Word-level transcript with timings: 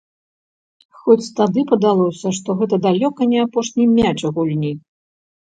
Хоць 1.01 1.33
тады 1.39 1.61
падалося, 1.71 2.27
што 2.39 2.49
гэта 2.63 2.81
далёка 2.87 3.29
не 3.35 3.39
апошні 3.45 3.83
мяч 3.99 4.17
у 4.31 4.35
гульні. 4.41 4.73